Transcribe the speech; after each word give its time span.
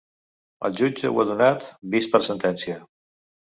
El 0.69 0.79
jutge 0.79 1.11
ho 1.11 1.19
ha 1.23 1.25
donat 1.33 1.67
‘vist 1.97 2.13
per 2.15 2.23
a 2.25 2.29
sentència’. 2.29 2.81